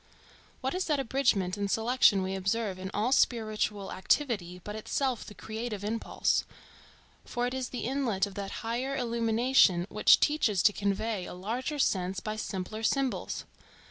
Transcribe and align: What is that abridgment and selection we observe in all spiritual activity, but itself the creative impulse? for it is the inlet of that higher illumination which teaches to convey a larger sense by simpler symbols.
What 0.61 0.73
is 0.73 0.85
that 0.85 0.99
abridgment 0.99 1.57
and 1.57 1.69
selection 1.69 2.23
we 2.23 2.33
observe 2.33 2.79
in 2.79 2.89
all 2.91 3.11
spiritual 3.11 3.91
activity, 3.91 4.59
but 4.63 4.75
itself 4.75 5.23
the 5.23 5.35
creative 5.35 5.83
impulse? 5.83 6.43
for 7.23 7.45
it 7.45 7.53
is 7.53 7.69
the 7.69 7.81
inlet 7.85 8.25
of 8.25 8.33
that 8.33 8.65
higher 8.65 8.95
illumination 8.95 9.85
which 9.91 10.19
teaches 10.19 10.63
to 10.63 10.73
convey 10.73 11.25
a 11.27 11.35
larger 11.35 11.77
sense 11.77 12.19
by 12.19 12.35
simpler 12.35 12.81
symbols. 12.81 13.45